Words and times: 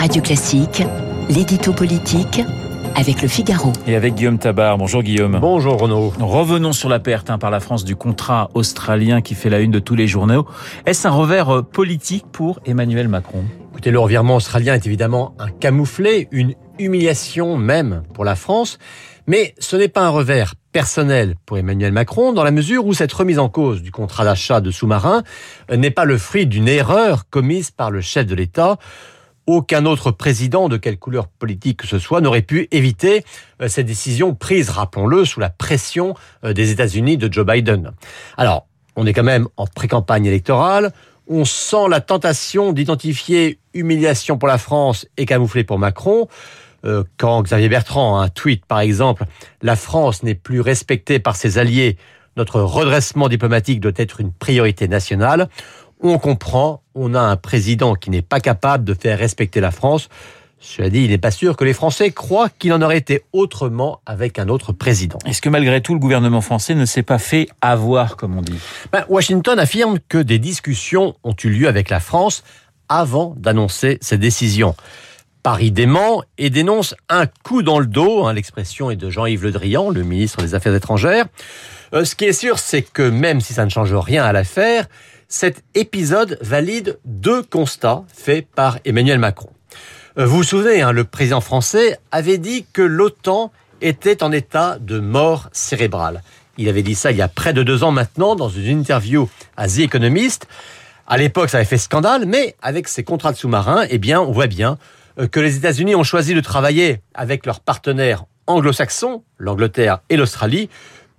Radio 0.00 0.22
Classique, 0.22 0.82
l'édito 1.28 1.74
politique 1.74 2.40
avec 2.96 3.20
le 3.20 3.28
Figaro. 3.28 3.70
Et 3.86 3.96
avec 3.96 4.14
Guillaume 4.14 4.38
Tabar. 4.38 4.78
Bonjour 4.78 5.02
Guillaume. 5.02 5.38
Bonjour 5.38 5.78
Renaud. 5.78 6.14
Revenons 6.18 6.72
sur 6.72 6.88
la 6.88 7.00
perte 7.00 7.28
hein, 7.28 7.36
par 7.36 7.50
la 7.50 7.60
France 7.60 7.84
du 7.84 7.96
contrat 7.96 8.48
australien 8.54 9.20
qui 9.20 9.34
fait 9.34 9.50
la 9.50 9.60
une 9.60 9.70
de 9.70 9.78
tous 9.78 9.96
les 9.96 10.06
journaux. 10.06 10.46
Est-ce 10.86 11.06
un 11.06 11.10
revers 11.10 11.54
euh, 11.54 11.60
politique 11.60 12.24
pour 12.32 12.60
Emmanuel 12.64 13.08
Macron? 13.08 13.44
Écoutez, 13.72 13.90
le 13.90 13.98
revirement 13.98 14.36
australien 14.36 14.72
est 14.72 14.86
évidemment 14.86 15.34
un 15.38 15.50
camouflet, 15.50 16.28
une 16.30 16.54
humiliation 16.78 17.58
même 17.58 18.02
pour 18.14 18.24
la 18.24 18.36
France, 18.36 18.78
mais 19.26 19.54
ce 19.58 19.76
n'est 19.76 19.88
pas 19.88 20.06
un 20.06 20.08
revers 20.08 20.54
personnel 20.72 21.34
pour 21.44 21.58
Emmanuel 21.58 21.92
Macron 21.92 22.32
dans 22.32 22.44
la 22.44 22.52
mesure 22.52 22.86
où 22.86 22.94
cette 22.94 23.12
remise 23.12 23.38
en 23.38 23.50
cause 23.50 23.82
du 23.82 23.92
contrat 23.92 24.24
d'achat 24.24 24.62
de 24.62 24.70
sous-marins 24.70 25.24
n'est 25.70 25.90
pas 25.90 26.06
le 26.06 26.16
fruit 26.16 26.46
d'une 26.46 26.68
erreur 26.68 27.28
commise 27.28 27.70
par 27.70 27.90
le 27.90 28.00
chef 28.00 28.24
de 28.24 28.34
l'État. 28.34 28.78
Aucun 29.52 29.84
autre 29.84 30.12
président 30.12 30.68
de 30.68 30.76
quelle 30.76 30.96
couleur 30.96 31.26
politique 31.26 31.78
que 31.78 31.88
ce 31.88 31.98
soit 31.98 32.20
n'aurait 32.20 32.40
pu 32.40 32.68
éviter 32.70 33.24
euh, 33.60 33.66
cette 33.66 33.86
décision 33.86 34.32
prise, 34.32 34.70
rappelons-le, 34.70 35.24
sous 35.24 35.40
la 35.40 35.50
pression 35.50 36.14
euh, 36.44 36.52
des 36.52 36.70
États-Unis 36.70 37.16
de 37.16 37.32
Joe 37.32 37.44
Biden. 37.44 37.90
Alors, 38.36 38.68
on 38.94 39.06
est 39.06 39.12
quand 39.12 39.24
même 39.24 39.48
en 39.56 39.66
pré-campagne 39.66 40.24
électorale. 40.24 40.92
On 41.26 41.44
sent 41.44 41.88
la 41.90 42.00
tentation 42.00 42.72
d'identifier 42.72 43.58
humiliation 43.74 44.38
pour 44.38 44.46
la 44.46 44.56
France 44.56 45.08
et 45.16 45.26
camoufler 45.26 45.64
pour 45.64 45.80
Macron. 45.80 46.28
Euh, 46.84 47.02
quand 47.16 47.42
Xavier 47.42 47.68
Bertrand 47.68 48.20
un 48.20 48.28
tweet, 48.28 48.64
par 48.66 48.78
exemple, 48.78 49.24
la 49.62 49.74
France 49.74 50.22
n'est 50.22 50.36
plus 50.36 50.60
respectée 50.60 51.18
par 51.18 51.34
ses 51.34 51.58
alliés, 51.58 51.96
notre 52.36 52.60
redressement 52.60 53.28
diplomatique 53.28 53.80
doit 53.80 53.90
être 53.96 54.20
une 54.20 54.32
priorité 54.32 54.86
nationale 54.86 55.48
on 56.02 56.18
comprend, 56.18 56.82
on 56.94 57.14
a 57.14 57.20
un 57.20 57.36
président 57.36 57.94
qui 57.94 58.10
n'est 58.10 58.22
pas 58.22 58.40
capable 58.40 58.84
de 58.84 58.94
faire 58.94 59.18
respecter 59.18 59.60
la 59.60 59.70
France. 59.70 60.08
Cela 60.62 60.90
dit, 60.90 61.04
il 61.04 61.10
n'est 61.10 61.18
pas 61.18 61.30
sûr 61.30 61.56
que 61.56 61.64
les 61.64 61.72
Français 61.72 62.10
croient 62.10 62.50
qu'il 62.50 62.72
en 62.74 62.82
aurait 62.82 62.98
été 62.98 63.22
autrement 63.32 64.00
avec 64.04 64.38
un 64.38 64.48
autre 64.48 64.72
président. 64.72 65.18
Est-ce 65.24 65.40
que 65.40 65.48
malgré 65.48 65.80
tout, 65.80 65.94
le 65.94 66.00
gouvernement 66.00 66.42
français 66.42 66.74
ne 66.74 66.84
s'est 66.84 67.02
pas 67.02 67.18
fait 67.18 67.48
avoir, 67.62 68.16
comme 68.16 68.36
on 68.36 68.42
dit? 68.42 68.58
Ben, 68.92 69.04
Washington 69.08 69.58
affirme 69.58 69.98
que 70.08 70.18
des 70.18 70.38
discussions 70.38 71.16
ont 71.24 71.34
eu 71.42 71.48
lieu 71.48 71.66
avec 71.66 71.88
la 71.88 71.98
France 71.98 72.44
avant 72.90 73.34
d'annoncer 73.38 73.96
ces 74.02 74.18
décisions. 74.18 74.74
Paris 75.42 75.70
dément 75.70 76.22
et 76.36 76.50
dénonce 76.50 76.94
un 77.08 77.24
coup 77.26 77.62
dans 77.62 77.78
le 77.78 77.86
dos, 77.86 78.26
hein, 78.26 78.34
l'expression 78.34 78.90
est 78.90 78.96
de 78.96 79.08
Jean-Yves 79.08 79.44
Le 79.44 79.52
Drian, 79.52 79.88
le 79.88 80.02
ministre 80.02 80.42
des 80.42 80.54
Affaires 80.54 80.74
étrangères. 80.74 81.24
Euh, 81.94 82.04
ce 82.04 82.14
qui 82.14 82.26
est 82.26 82.34
sûr, 82.34 82.58
c'est 82.58 82.82
que 82.82 83.08
même 83.08 83.40
si 83.40 83.54
ça 83.54 83.64
ne 83.64 83.70
change 83.70 83.94
rien 83.94 84.24
à 84.24 84.32
l'affaire, 84.32 84.86
cet 85.30 85.62
épisode 85.74 86.38
valide 86.42 86.98
deux 87.04 87.42
constats 87.42 88.02
faits 88.12 88.46
par 88.54 88.78
Emmanuel 88.84 89.20
Macron. 89.20 89.48
Euh, 90.18 90.26
vous 90.26 90.38
vous 90.38 90.42
souvenez, 90.42 90.82
hein, 90.82 90.90
le 90.90 91.04
président 91.04 91.40
français 91.40 91.98
avait 92.10 92.36
dit 92.36 92.66
que 92.72 92.82
l'OTAN 92.82 93.52
était 93.80 94.24
en 94.24 94.32
état 94.32 94.76
de 94.80 94.98
mort 94.98 95.48
cérébrale. 95.52 96.22
Il 96.58 96.68
avait 96.68 96.82
dit 96.82 96.96
ça 96.96 97.12
il 97.12 97.16
y 97.16 97.22
a 97.22 97.28
près 97.28 97.52
de 97.52 97.62
deux 97.62 97.84
ans 97.84 97.92
maintenant 97.92 98.34
dans 98.34 98.48
une 98.48 98.80
interview 98.80 99.30
à 99.56 99.68
The 99.68 99.78
Economist. 99.78 100.48
À 101.06 101.16
l'époque, 101.16 101.48
ça 101.48 101.58
avait 101.58 101.66
fait 101.66 101.78
scandale, 101.78 102.26
mais 102.26 102.56
avec 102.60 102.88
ces 102.88 103.04
contrats 103.04 103.32
de 103.32 103.36
sous-marins, 103.36 103.86
eh 103.88 103.98
bien, 103.98 104.20
on 104.20 104.32
voit 104.32 104.48
bien 104.48 104.78
euh, 105.20 105.28
que 105.28 105.38
les 105.38 105.56
États-Unis 105.56 105.94
ont 105.94 106.02
choisi 106.02 106.34
de 106.34 106.40
travailler 106.40 107.00
avec 107.14 107.46
leurs 107.46 107.60
partenaires 107.60 108.24
anglo-saxons, 108.48 109.22
l'Angleterre 109.38 110.00
et 110.08 110.16
l'Australie, 110.16 110.68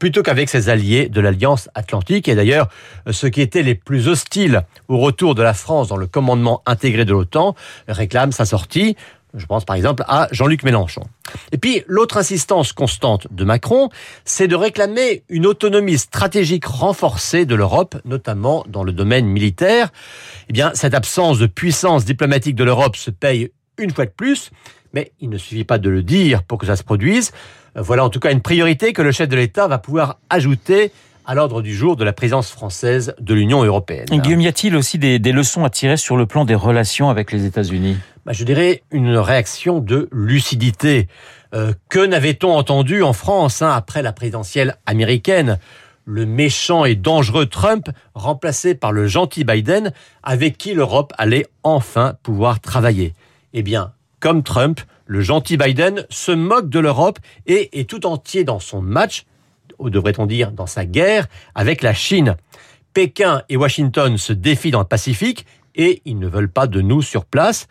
plutôt 0.02 0.23
qu'avec 0.23 0.49
ses 0.49 0.69
alliés 0.69 1.09
de 1.09 1.21
l'Alliance 1.21 1.69
Atlantique. 1.75 2.27
Et 2.27 2.33
d'ailleurs, 2.33 2.69
ceux 3.11 3.30
qui 3.30 3.39
étaient 3.39 3.61
les 3.61 3.75
plus 3.75 4.07
hostiles 4.07 4.63
au 4.88 4.97
retour 4.97 5.35
de 5.35 5.44
la 5.44 5.53
France 5.53 5.89
dans 5.89 5.95
le 5.95 6.07
commandement 6.07 6.63
intégré 6.66 7.05
de 7.05 7.11
l'OTAN 7.11 7.53
réclament 7.88 8.31
sa 8.31 8.45
sortie. 8.45 8.95
Je 9.35 9.45
pense 9.45 9.63
par 9.63 9.75
exemple 9.75 10.03
à 10.07 10.27
Jean-Luc 10.31 10.63
Mélenchon. 10.63 11.03
Et 11.52 11.59
puis 11.59 11.83
l'autre 11.85 12.17
insistance 12.17 12.73
constante 12.73 13.27
de 13.29 13.44
Macron, 13.44 13.89
c'est 14.25 14.47
de 14.47 14.55
réclamer 14.55 15.22
une 15.29 15.45
autonomie 15.45 16.00
stratégique 16.00 16.66
renforcée 16.66 17.45
de 17.45 17.53
l'Europe, 17.53 17.95
notamment 18.03 18.66
dans 18.67 18.84
le 18.84 18.94
domaine 18.94 19.28
militaire. 19.28 19.90
Eh 20.50 20.53
bien, 20.53 20.72
cette 20.73 20.95
absence 20.95 21.38
de 21.38 21.45
puissance 21.45 22.06
diplomatique 22.06 22.56
de 22.56 22.63
l'Europe 22.63 22.95
se 22.95 23.11
paye 23.11 23.51
une 23.78 23.91
fois 23.91 24.06
de 24.06 24.11
plus, 24.11 24.50
mais 24.94 25.12
il 25.19 25.29
ne 25.29 25.38
suffit 25.38 25.63
pas 25.63 25.78
de 25.78 25.90
le 25.90 26.03
dire 26.03 26.44
pour 26.44 26.57
que 26.57 26.66
ça 26.66 26.75
se 26.75 26.84
produise. 26.84 27.31
Voilà 27.75 28.03
en 28.03 28.09
tout 28.09 28.19
cas 28.19 28.31
une 28.31 28.41
priorité 28.41 28.94
que 28.94 29.02
le 29.02 29.12
chef 29.12 29.29
de 29.29 29.35
l'État 29.35 29.68
va 29.68 29.78
pouvoir 29.78 30.19
ajouter 30.29 30.91
à 31.25 31.35
l'ordre 31.35 31.62
du 31.62 31.74
jour 31.74 31.96
de 31.96 32.03
la 32.03 32.13
présidence 32.13 32.50
française 32.50 33.16
de 33.19 33.34
l'Union 33.34 33.63
européenne. 33.63 34.06
Guillaume, 34.09 34.41
y 34.41 34.47
a-t-il 34.47 34.75
aussi 34.75 34.97
des, 34.97 35.19
leçons 35.19 35.63
à 35.63 35.69
tirer 35.69 35.97
sur 35.97 36.18
le 36.18 36.25
plan 36.25 36.46
des 36.46 36.56
relations 36.56 37.09
avec 37.09 37.31
les 37.31 37.46
États-Unis? 37.46 37.97
Bah, 38.25 38.34
Je 38.34 38.44
dirais 38.44 38.84
une 38.91 39.16
réaction 39.18 39.79
de 39.79 40.09
lucidité. 40.12 41.08
Euh, 41.53 41.73
que 41.90 42.06
n'avait-on 42.06 42.52
entendu 42.52 43.03
en 43.03 43.13
France 43.13 43.62
hein, 43.62 43.72
après 43.72 44.02
la 44.02 44.13
présidentielle 44.13 44.78
américaine? 44.85 45.59
Le 46.06 46.25
méchant 46.25 46.84
et 46.84 46.96
dangereux 46.96 47.46
Trump 47.46 47.90
remplacé 48.16 48.73
par 48.73 48.91
le 48.91 49.08
gentil 49.08 49.44
Biden 49.44 49.94
avec 50.23 50.58
qui 50.58 50.73
l'Europe 50.73 51.13
allait 51.18 51.46
enfin 51.63 52.16
pouvoir 52.23 52.59
travailler. 52.59 53.13
Eh 53.53 53.62
bien, 53.62 53.91
comme 54.22 54.44
Trump, 54.44 54.80
le 55.06 55.20
gentil 55.20 55.58
Biden 55.58 56.06
se 56.09 56.32
moque 56.32 56.70
de 56.70 56.80
l'Europe 56.80 57.20
et 57.48 57.78
est 57.78 57.90
tout 57.90 58.06
entier 58.06 58.46
dans 58.46 58.59
son 58.59 58.82
match, 58.82 59.26
ou 59.80 59.90
devrait-on 59.90 60.26
dire 60.26 60.52
dans 60.52 60.68
sa 60.68 60.86
guerre, 60.86 61.28
avec 61.56 61.82
la 61.82 61.94
Chine. 61.94 62.38
Pékin 62.94 63.42
et 63.50 63.58
Washington 63.58 64.18
se 64.18 64.32
défient 64.32 64.72
dans 64.72 64.80
le 64.80 64.86
Pacifique 64.86 65.46
et 65.76 66.02
ils 66.06 66.20
ne 66.20 66.28
veulent 66.28 66.52
pas 66.52 66.68
de 66.68 66.82
nous 66.82 67.02
sur 67.02 67.26
place. 67.26 67.68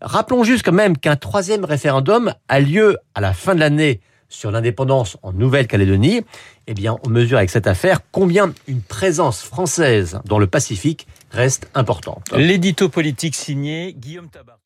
Rappelons 0.00 0.44
juste 0.44 0.64
quand 0.64 0.72
même 0.72 0.98
qu'un 0.98 1.16
troisième 1.16 1.64
référendum 1.64 2.34
a 2.48 2.60
lieu 2.60 2.98
à 3.14 3.20
la 3.20 3.32
fin 3.32 3.54
de 3.54 3.60
l'année 3.60 4.00
sur 4.28 4.50
l'indépendance 4.50 5.16
en 5.22 5.32
Nouvelle-Calédonie. 5.32 6.22
Eh 6.66 6.74
bien, 6.74 6.96
on 7.04 7.08
mesure 7.08 7.38
avec 7.38 7.50
cette 7.50 7.66
affaire 7.66 8.00
combien 8.10 8.52
une 8.66 8.82
présence 8.82 9.42
française 9.42 10.20
dans 10.24 10.38
le 10.38 10.46
Pacifique 10.46 11.06
reste 11.30 11.70
importante. 11.74 12.32
L'édito 12.34 12.88
politique 12.88 13.36
signé 13.36 13.94
Guillaume 13.94 14.28
Tabar. 14.28 14.63